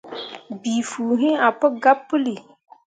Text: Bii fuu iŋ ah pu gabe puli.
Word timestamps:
Bii 0.61 0.81
fuu 0.89 1.13
iŋ 1.29 1.35
ah 1.47 1.53
pu 1.59 1.67
gabe 1.81 2.03
puli. 2.07 2.35